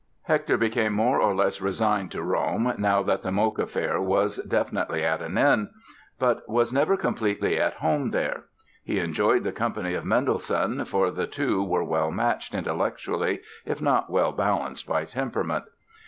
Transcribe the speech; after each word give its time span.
Hector 0.23 0.57
became 0.57 0.93
more 0.93 1.21
or 1.21 1.35
less 1.35 1.61
resigned 1.61 2.09
to 2.13 2.23
Rome, 2.23 2.73
now 2.79 3.03
that 3.03 3.21
the 3.21 3.31
Moke 3.31 3.59
affair 3.59 4.01
was 4.01 4.37
definitely 4.37 5.03
at 5.05 5.21
an 5.21 5.37
end; 5.37 5.69
but 6.17 6.41
was 6.49 6.73
never 6.73 6.97
completely 6.97 7.59
at 7.59 7.75
home 7.75 8.09
there. 8.09 8.45
He 8.83 8.97
enjoyed 8.97 9.43
the 9.43 9.51
company 9.51 9.93
of 9.93 10.03
Mendelssohn, 10.03 10.85
for 10.85 11.11
the 11.11 11.27
two 11.27 11.63
were 11.63 11.83
well 11.83 12.09
matched, 12.09 12.55
intellectually, 12.55 13.41
if 13.63 13.79
not 13.79 14.09
well 14.09 14.31
balanced 14.31 14.87
by 14.87 15.05
temperament. 15.05 15.65